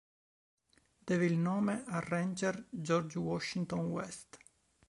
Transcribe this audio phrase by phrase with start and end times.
[1.05, 4.39] Deve il nome al rancher George Washington West.